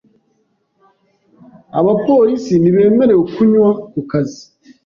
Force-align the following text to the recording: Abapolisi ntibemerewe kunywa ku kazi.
Abapolisi 1.79 2.53
ntibemerewe 2.57 3.23
kunywa 3.33 3.69
ku 3.91 4.01
kazi. 4.11 4.43